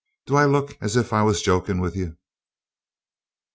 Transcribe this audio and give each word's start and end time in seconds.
Do 0.25 0.35
I 0.35 0.45
look 0.45 0.79
as 0.81 0.95
if 0.95 1.13
I 1.13 1.21
was 1.21 1.43
joking 1.43 1.79
with 1.79 1.95
you?" 1.95 2.17